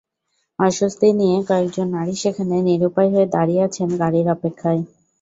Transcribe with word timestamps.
অস্বস্তি 0.59 1.07
নিয়ে 1.19 1.37
কয়েকজন 1.49 1.87
নারী 1.95 2.13
সেখানে 2.23 2.55
নিরুপায় 2.67 3.09
হয়ে 3.13 3.27
দাঁড়িয়ে 3.35 3.65
আছেন 3.67 3.89
গাড়ির 4.01 4.27
অপেক্ষায়। 4.35 4.81